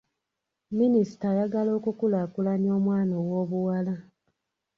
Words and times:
Minisita 0.79 1.25
ayagala 1.33 1.69
okukulaakulanya 1.79 2.69
omwana 2.77 3.13
ow'obuwala. 3.23 3.93